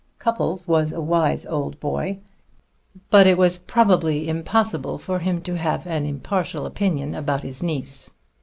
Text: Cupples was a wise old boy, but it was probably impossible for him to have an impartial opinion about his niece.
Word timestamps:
Cupples 0.17 0.67
was 0.67 0.91
a 0.91 0.99
wise 0.99 1.45
old 1.45 1.79
boy, 1.79 2.17
but 3.11 3.27
it 3.27 3.37
was 3.37 3.59
probably 3.59 4.27
impossible 4.27 4.97
for 4.97 5.19
him 5.19 5.41
to 5.43 5.55
have 5.59 5.85
an 5.85 6.07
impartial 6.07 6.65
opinion 6.65 7.13
about 7.13 7.41
his 7.41 7.61
niece. 7.61 8.09